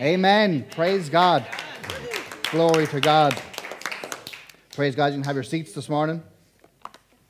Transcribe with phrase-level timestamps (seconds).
[0.00, 0.66] Amen.
[0.70, 1.46] Praise God.
[2.50, 3.40] Glory to God.
[4.74, 5.08] Praise God.
[5.08, 6.22] You can have your seats this morning.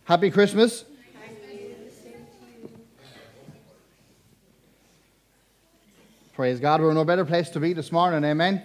[0.04, 0.85] Happy Christmas.
[6.35, 6.80] Praise God.
[6.80, 8.25] We're in no better place to be this morning.
[8.25, 8.63] Amen.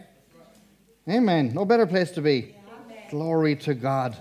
[1.10, 1.54] Amen.
[1.54, 2.56] No better place to be.
[3.10, 4.16] Glory to God.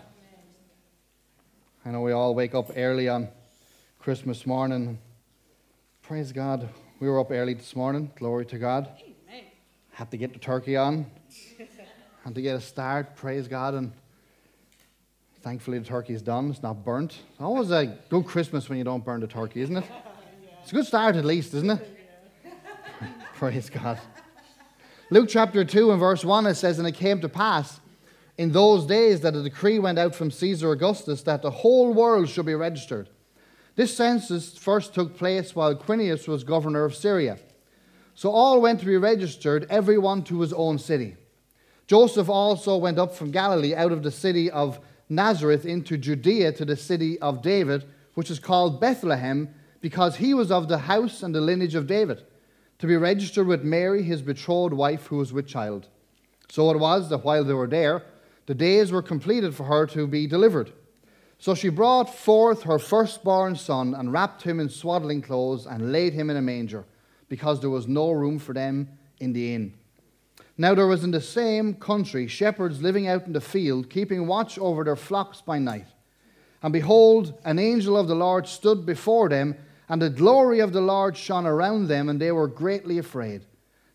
[1.84, 3.28] I know we all wake up early on
[3.98, 4.98] Christmas morning.
[6.02, 6.68] Praise God.
[6.98, 8.10] We were up early this morning.
[8.16, 8.88] Glory to God.
[9.96, 11.06] Had to get the turkey on.
[12.22, 13.16] Had to get a start.
[13.16, 13.72] Praise God.
[13.72, 13.92] And
[15.40, 16.50] thankfully, the turkey's done.
[16.50, 17.12] It's not burnt.
[17.30, 19.84] It's always a good Christmas when you don't burn the turkey, isn't it?
[20.60, 21.98] It's a good start at least, isn't it?
[23.36, 23.98] Praise God.
[25.08, 27.80] Luke chapter 2 and verse 1 it says, And it came to pass
[28.36, 32.28] in those days that a decree went out from Caesar Augustus that the whole world
[32.28, 33.08] should be registered.
[33.76, 37.38] This census first took place while Quirinius was governor of Syria.
[38.16, 41.16] So all went to be registered, everyone to his own city.
[41.86, 46.64] Joseph also went up from Galilee out of the city of Nazareth into Judea to
[46.64, 49.50] the city of David, which is called Bethlehem,
[49.82, 52.22] because he was of the house and the lineage of David
[52.78, 55.88] to be registered with Mary, his betrothed wife, who was with child.
[56.50, 58.02] So it was that while they were there,
[58.46, 60.72] the days were completed for her to be delivered.
[61.38, 66.14] So she brought forth her firstborn son and wrapped him in swaddling clothes and laid
[66.14, 66.86] him in a manger,
[67.28, 68.88] because there was no room for them
[69.18, 69.74] in the inn.
[70.58, 74.58] Now there was in the same country shepherds living out in the field, keeping watch
[74.58, 75.86] over their flocks by night.
[76.62, 79.56] And behold, an angel of the Lord stood before them
[79.88, 83.44] and the glory of the Lord shone around them, and they were greatly afraid.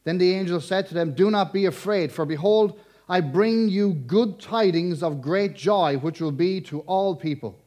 [0.04, 3.94] Then the angel said to them, Do not be afraid, for behold, I bring you
[3.94, 7.60] good tidings of great joy, which will be to all people.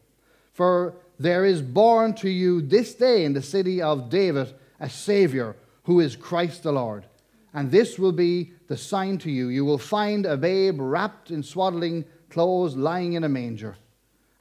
[0.53, 4.55] For there is born to you this day in the city of David
[4.85, 7.07] a Savior, who is Christ the Lord.
[7.55, 9.49] And this will be the sign to you.
[9.49, 13.77] You will find a babe wrapped in swaddling clothes lying in a manger.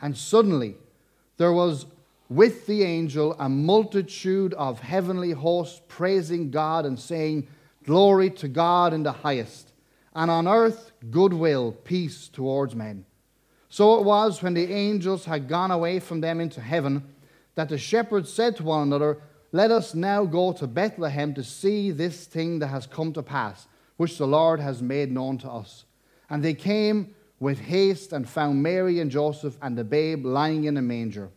[0.01, 0.75] And suddenly
[1.37, 1.85] there was
[2.27, 7.47] with the angel a multitude of heavenly hosts praising God and saying,
[7.85, 9.71] Glory to God in the highest,
[10.13, 13.05] and on earth goodwill, peace towards men.
[13.69, 17.03] So it was when the angels had gone away from them into heaven
[17.55, 19.19] that the shepherds said to one another,
[19.55, 23.67] Let us now go to Bethlehem to see this thing that has come to pass,
[23.97, 25.85] which the Lord has made known to us.
[26.27, 30.75] And they came with haste and found Mary and Joseph and the babe lying in
[30.77, 31.29] a manger.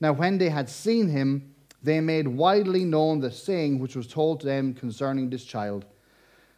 [0.00, 4.40] Now, when they had seen him, they made widely known the saying which was told
[4.40, 5.84] to them concerning this child.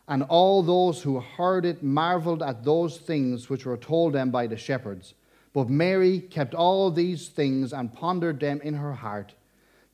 [0.07, 4.47] And all those who heard it marveled at those things which were told them by
[4.47, 5.15] the shepherds.
[5.55, 9.35] But Mary kept all these things and pondered them in her heart.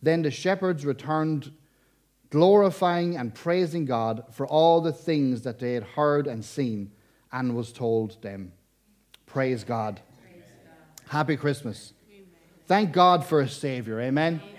[0.02, 1.52] Then the shepherds returned,
[2.30, 6.92] glorifying and praising God for all the things that they had heard and seen
[7.32, 8.52] and was told them.
[9.26, 10.00] Praise God.
[10.20, 11.10] Praise God.
[11.10, 11.92] Happy Christmas.
[12.66, 14.00] Thank God for a Savior.
[14.00, 14.40] Amen?
[14.42, 14.56] Amen.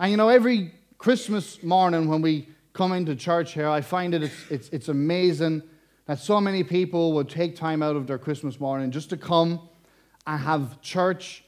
[0.00, 4.24] And you know, every Christmas morning when we come into church here, I find it
[4.24, 5.62] it's, it's, it's amazing
[6.06, 9.68] that so many people would take time out of their Christmas morning just to come
[10.26, 11.44] and have church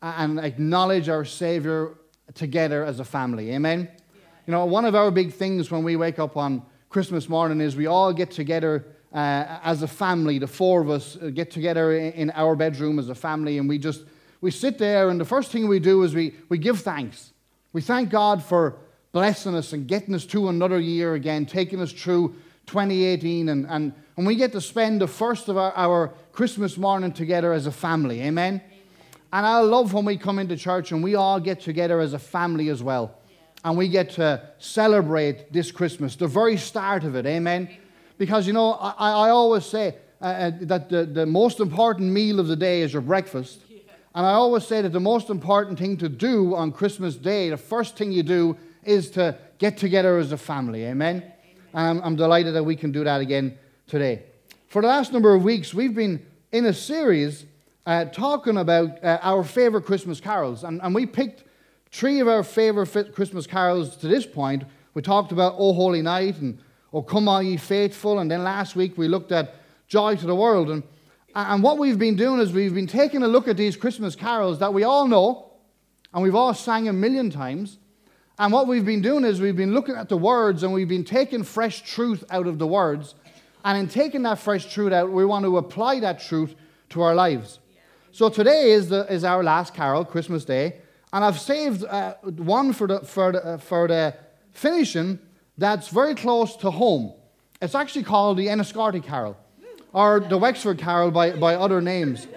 [0.00, 1.94] and acknowledge our Savior
[2.32, 3.52] together as a family.
[3.52, 3.88] Amen?
[3.90, 4.20] Yeah.
[4.46, 7.76] You know, one of our big things when we wake up on Christmas morning is
[7.76, 10.38] we all get together uh, as a family.
[10.38, 13.78] The four of us uh, get together in our bedroom as a family and we
[13.78, 14.04] just
[14.44, 17.32] we sit there, and the first thing we do is we, we give thanks.
[17.72, 18.76] We thank God for
[19.10, 22.34] blessing us and getting us to another year again, taking us through
[22.66, 23.48] 2018.
[23.48, 27.54] And, and, and we get to spend the first of our, our Christmas morning together
[27.54, 28.20] as a family.
[28.20, 28.60] Amen?
[29.34, 32.20] And I love when we come into church and we all get together as a
[32.20, 33.18] family as well.
[33.64, 37.26] And we get to celebrate this Christmas, the very start of it.
[37.26, 37.68] Amen?
[38.16, 42.38] Because, you know, I, I always say uh, uh that the, the most important meal
[42.38, 43.62] of the day is your breakfast.
[44.14, 47.56] And I always say that the most important thing to do on Christmas Day, the
[47.56, 50.84] first thing you do, is to get together as a family.
[50.84, 51.16] Amen?
[51.16, 51.32] Amen.
[51.72, 53.58] And I'm, I'm delighted that we can do that again
[53.88, 54.22] today.
[54.68, 57.46] For the last number of weeks, we've been in a series
[57.86, 60.64] uh, talking about uh, our favorite Christmas carols.
[60.64, 61.44] And, and we picked
[61.90, 64.64] three of our favorite Christmas carols to this point.
[64.94, 66.58] We talked about O Holy Night and
[66.92, 68.18] O Come All Ye Faithful.
[68.18, 69.54] And then last week we looked at
[69.88, 70.70] Joy to the World.
[70.70, 70.82] And
[71.34, 74.60] and what we've been doing is we've been taking a look at these Christmas carols
[74.60, 75.50] that we all know
[76.12, 77.78] and we've all sang a million times.
[78.38, 81.04] And what we've been doing is we've been looking at the words and we've been
[81.04, 83.16] taking fresh truth out of the words.
[83.64, 86.54] And in taking that fresh truth out, we want to apply that truth
[86.90, 87.58] to our lives.
[88.14, 90.76] So today is, the, is our last carol, Christmas Day.
[91.12, 94.14] And I've saved uh, one for the, for, the, uh, for the
[94.52, 95.18] finishing
[95.58, 97.12] that's very close to home.
[97.60, 99.36] It's actually called the Enniscorthy Carol
[99.92, 102.28] or the Wexford Carol by, by other names.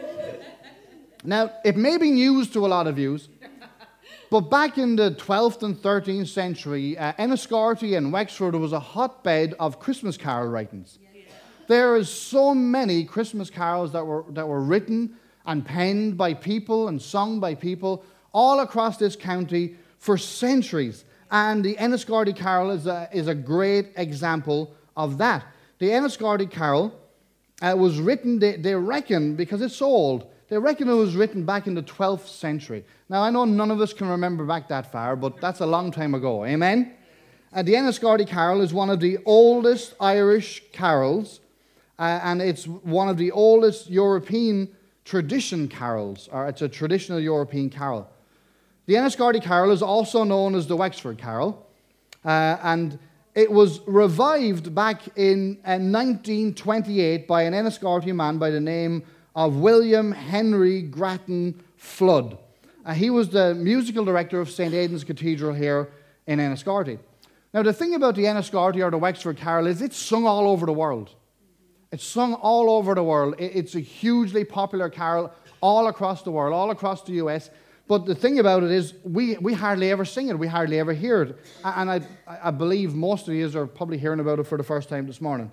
[1.23, 3.19] Now, it may be news to a lot of you,
[4.31, 9.53] but back in the 12th and 13th century, uh, Enniscorthy and Wexford was a hotbed
[9.59, 10.97] of Christmas carol writings.
[11.67, 16.89] There is so many Christmas carols that were, that were written and penned by people
[16.89, 18.03] and sung by people
[18.33, 21.05] all across this county for centuries.
[21.31, 25.45] And the Enniscorthy Carol is a, is a great example of that.
[25.79, 26.93] The Enniscorthy Carol
[27.61, 31.67] uh, was written, they, they reckon, because it's old, they reckon it was written back
[31.67, 32.85] in the 12th century.
[33.09, 35.91] Now, I know none of us can remember back that far, but that's a long
[35.91, 36.45] time ago.
[36.45, 36.93] Amen?
[37.53, 41.39] Uh, the Enniscorthy Carol is one of the oldest Irish carols,
[41.99, 44.69] uh, and it's one of the oldest European
[45.07, 48.09] tradition carols, or it's a traditional European carol.
[48.87, 51.65] The Enniscorthy Carol is also known as the Wexford Carol,
[52.25, 52.99] uh, and
[53.33, 59.55] it was revived back in 1928 uh, by an Enniscorthy man by the name of
[59.55, 62.37] William Henry Grattan Flood.
[62.85, 64.73] Uh, he was the musical director of St.
[64.73, 65.89] Aidan's Cathedral here
[66.25, 66.99] in Enniscorthy.
[67.53, 70.65] Now, the thing about the Enniscorthy or the Wexford Carol is it's sung all over
[70.65, 71.15] the world.
[71.91, 73.35] It's sung all over the world.
[73.39, 75.31] It's a hugely popular carol
[75.61, 77.49] all across the world, all across the US.
[77.87, 80.91] But the thing about it is, we, we hardly ever sing it, we hardly ever
[80.91, 81.37] hear it.
[81.63, 84.89] And I, I believe most of you are probably hearing about it for the first
[84.89, 85.49] time this morning.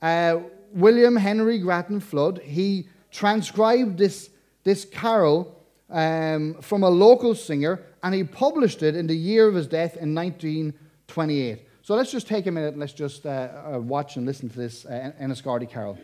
[0.00, 0.40] Uh,
[0.72, 4.30] William Henry Grattan Flood, he transcribed this,
[4.62, 5.60] this carol
[5.90, 9.96] um, from a local singer and he published it in the year of his death
[9.96, 11.63] in 1928.
[11.84, 14.56] So let's just take a minute and let's just uh, uh, watch and listen to
[14.56, 15.98] this uh, Enniscorthy carol.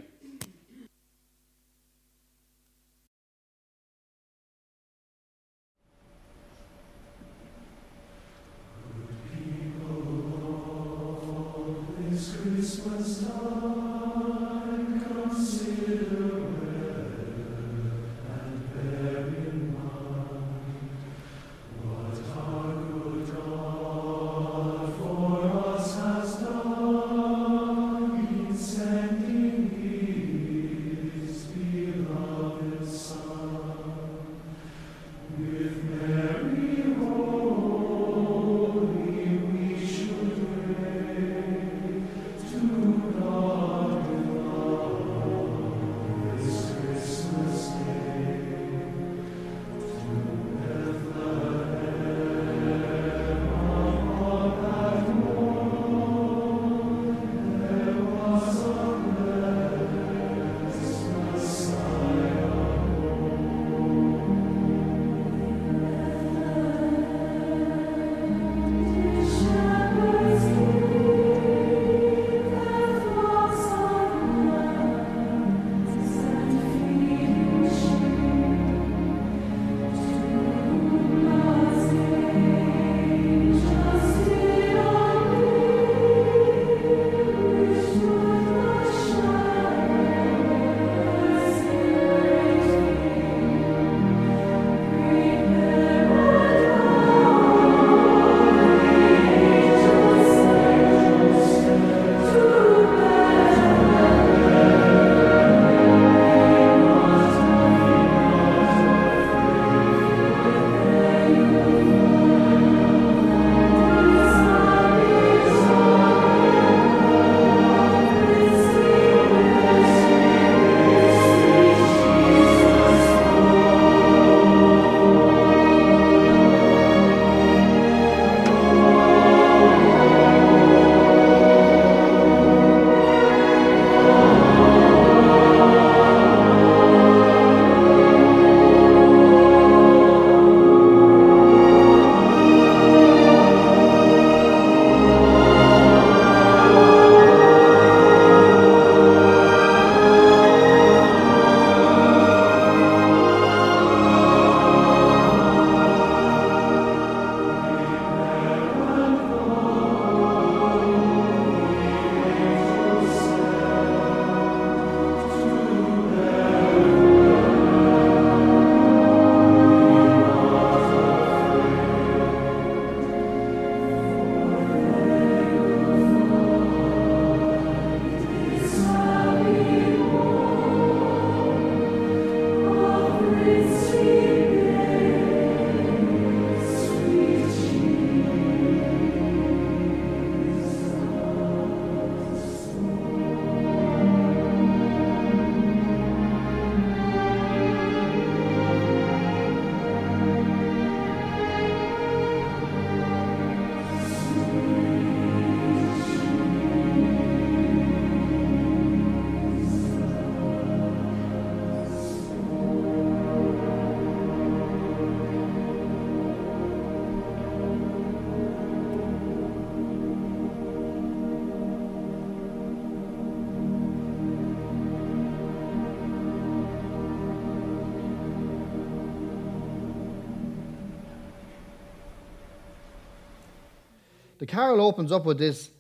[234.41, 235.71] The carol opens up with this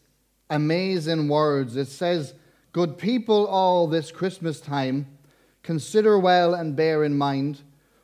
[0.50, 1.76] amazing words.
[1.76, 2.34] It says,
[2.72, 5.06] Good people, all this Christmas time,
[5.62, 7.62] consider well and bear in mind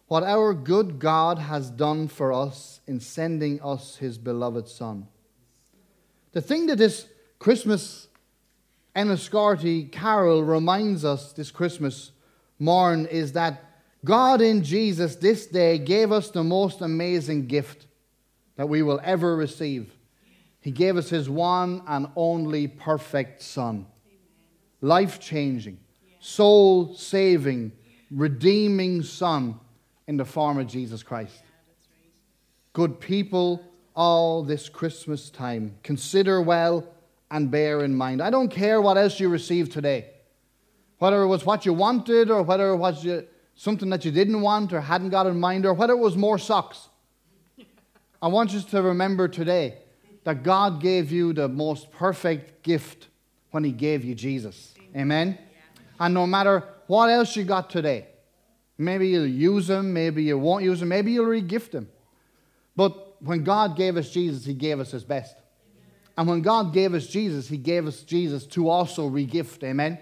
[0.09, 5.07] what our good God has done for us in sending us his beloved Son.
[6.33, 7.07] The thing that this
[7.39, 8.09] Christmas
[8.97, 12.13] Enniscorthy carol reminds us this Christmas
[12.59, 13.63] morn is that
[14.07, 17.87] God in Jesus this day gave us the most amazing gift
[18.57, 19.96] that we will ever receive.
[20.66, 23.87] He gave us his one and only perfect Son.
[24.80, 25.78] Life changing,
[26.18, 27.70] soul saving,
[28.11, 29.61] redeeming Son
[30.08, 31.40] in the form of Jesus Christ.
[32.73, 33.62] Good people,
[33.94, 36.85] all this Christmas time, consider well
[37.30, 38.20] and bear in mind.
[38.20, 40.11] I don't care what else you received today,
[40.99, 43.06] whether it was what you wanted or whether it was
[43.54, 46.40] something that you didn't want or hadn't got in mind or whether it was more
[46.40, 46.88] socks.
[48.20, 49.82] I want you to remember today
[50.26, 53.06] that God gave you the most perfect gift
[53.52, 54.75] when He gave you Jesus.
[54.97, 55.38] Amen?
[56.00, 58.09] And no matter what else you got today,
[58.76, 61.88] maybe you'll use Him, maybe you won't use Him, maybe you'll regift Him.
[62.75, 65.37] But when God gave us Jesus, He gave us His best.
[66.18, 69.62] And when God gave us Jesus, He gave us Jesus to also regift.
[69.62, 69.97] Amen?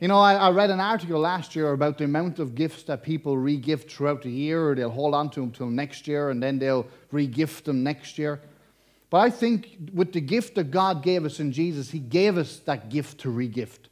[0.00, 3.02] You know, I, I, read an article last year about the amount of gifts that
[3.02, 6.40] people regift throughout the year, or they'll hold on to them until next year, and
[6.40, 8.40] then they'll regift them next year.
[9.10, 12.58] But I think with the gift that God gave us in Jesus, He gave us
[12.66, 13.88] that gift to regift.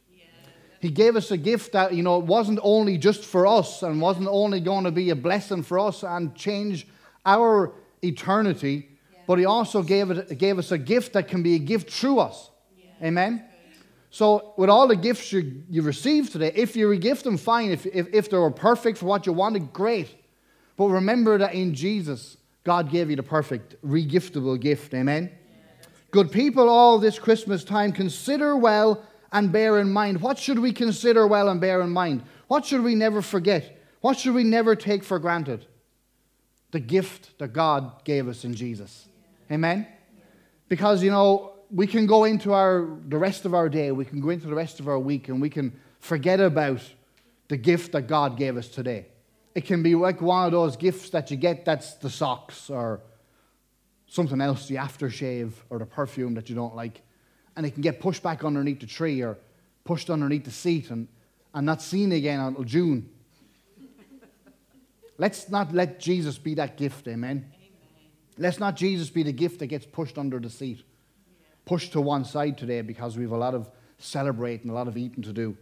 [0.79, 3.99] He gave us a gift that, you know, it wasn't only just for us and
[3.99, 6.87] wasn't only going to be a blessing for us and change
[7.25, 9.19] our eternity, yeah.
[9.25, 12.19] but He also gave, it, gave us a gift that can be a gift through
[12.19, 12.51] us.
[12.77, 13.07] Yeah.
[13.07, 13.43] Amen?
[14.11, 17.71] So, with all the gifts you, you received today, if you regift them, fine.
[17.71, 20.15] If, if, if they were perfect for what you wanted, great.
[20.77, 24.93] But remember that in Jesus, God gave you the perfect, regiftable gift.
[24.93, 25.31] Amen?
[26.11, 30.19] Good people, all this Christmas time, consider well and bear in mind.
[30.19, 32.23] What should we consider well and bear in mind?
[32.49, 33.79] What should we never forget?
[34.01, 35.65] What should we never take for granted?
[36.71, 39.07] The gift that God gave us in Jesus.
[39.49, 39.87] Amen?
[40.67, 44.19] Because, you know, we can go into our, the rest of our day, we can
[44.19, 45.71] go into the rest of our week, and we can
[46.01, 46.81] forget about
[47.47, 49.05] the gift that God gave us today.
[49.57, 53.01] It can be like one of those gifts that you get that's the socks or
[54.05, 57.01] something else, the aftershave or the perfume that you don't like.
[57.55, 59.35] And it can get pushed back underneath the tree or
[59.83, 61.07] pushed underneath the seat and,
[61.55, 63.09] and not seen again until June.
[65.17, 67.51] Let's not let Jesus be that gift, amen?
[67.51, 67.51] amen?
[68.37, 70.83] Let's not Jesus be the gift that gets pushed under the seat
[71.65, 74.97] pushed to one side today because we have a lot of celebrating, a lot of
[74.97, 75.57] eating to do.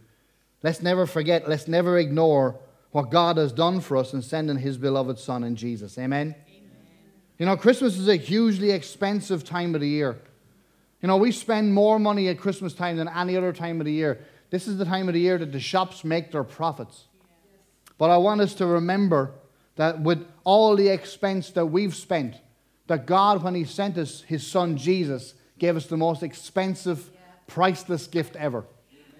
[0.62, 2.60] Let's never forget, let's never ignore
[2.96, 5.98] what God has done for us in sending His beloved Son in Jesus.
[5.98, 6.34] Amen?
[6.48, 6.64] Amen?
[7.38, 10.16] You know, Christmas is a hugely expensive time of the year.
[11.02, 13.92] You know, we spend more money at Christmas time than any other time of the
[13.92, 14.24] year.
[14.48, 17.04] This is the time of the year that the shops make their profits.
[17.98, 19.32] But I want us to remember
[19.74, 22.36] that with all the expense that we've spent,
[22.86, 27.10] that God, when He sent us His Son Jesus, gave us the most expensive,
[27.46, 28.64] priceless gift ever.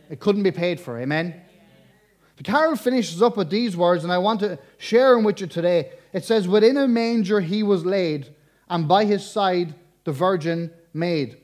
[0.09, 0.99] It couldn't be paid for.
[0.99, 1.43] Amen?
[2.37, 5.47] The carol finishes up with these words, and I want to share them with you
[5.47, 5.93] today.
[6.13, 8.35] It says, Within a manger he was laid,
[8.69, 9.75] and by his side
[10.05, 11.39] the Virgin maid.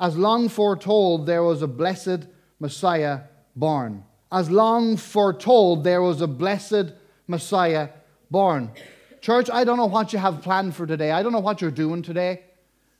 [0.00, 2.26] As long foretold, there was a blessed
[2.60, 3.22] Messiah
[3.56, 4.04] born.
[4.30, 6.92] As long foretold, there was a blessed
[7.26, 7.88] Messiah
[8.30, 8.70] born.
[9.20, 11.10] Church, I don't know what you have planned for today.
[11.10, 12.42] I don't know what you're doing today.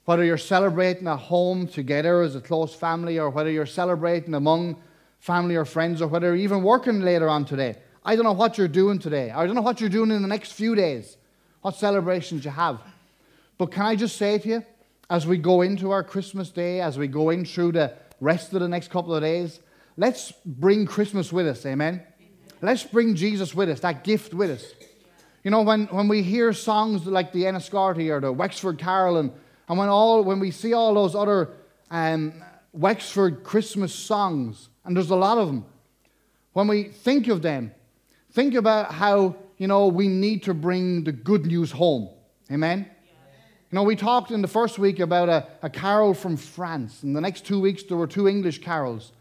[0.06, 4.76] Whether you're celebrating at home together as a close family, or whether you're celebrating among
[5.18, 7.76] family or friends, or whether you're even working later on today.
[8.04, 9.30] I don't know what you're doing today.
[9.30, 11.16] I don't know what you're doing in the next few days,
[11.62, 12.80] what celebrations you have.
[13.58, 14.64] But can I just say to you,
[15.10, 18.60] as we go into our Christmas day, as we go in through the rest of
[18.60, 19.60] the next couple of days,
[19.96, 21.94] let's bring Christmas with us, amen?
[21.94, 22.04] amen.
[22.62, 24.64] Let's bring Jesus with us, that gift with us.
[25.44, 29.32] You know, when, when we hear songs like the Enniscorthy or the Wexford Carol and
[29.68, 31.50] and when, all, when we see all those other
[31.90, 32.32] um,
[32.72, 35.66] Wexford Christmas songs, and there's a lot of them,
[36.54, 37.72] when we think of them,
[38.32, 42.08] think about how, you know, we need to bring the good news home.
[42.50, 42.88] Amen?
[43.70, 47.02] You know, we talked in the first week about a, a carol from France.
[47.02, 49.12] In the next two weeks, there were two English carols.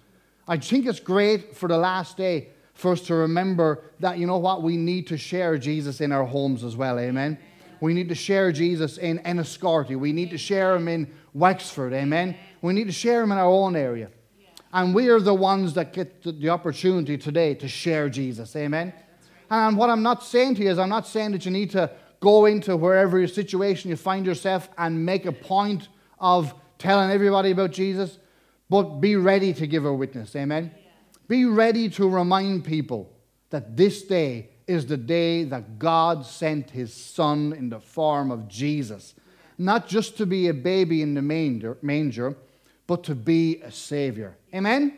[0.47, 4.37] I think it's great for the last day for us to remember that, you know
[4.37, 6.97] what, we need to share Jesus in our homes as well.
[6.97, 7.37] Amen?
[7.81, 9.97] We need to share Jesus in Enniscorthy.
[9.97, 11.91] We need to share him in Wexford.
[11.91, 12.37] Amen.
[12.61, 14.11] We need to share him in our own area.
[14.77, 18.55] And we are the ones that get the opportunity today to share Jesus.
[18.55, 18.93] Amen.
[19.49, 21.89] And what I'm not saying to you is, I'm not saying that you need to
[22.19, 25.87] go into wherever your situation you find yourself and make a point
[26.19, 28.19] of telling everybody about Jesus,
[28.69, 30.35] but be ready to give a witness.
[30.35, 30.69] Amen?
[31.27, 33.11] Be ready to remind people
[33.49, 38.47] that this day is the day that God sent his son in the form of
[38.47, 39.15] Jesus.
[39.57, 42.37] Not just to be a baby in the manger,
[42.87, 44.37] but to be a savior.
[44.53, 44.97] Amen?